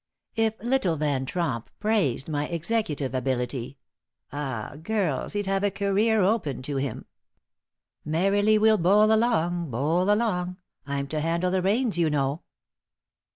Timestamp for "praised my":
1.79-2.47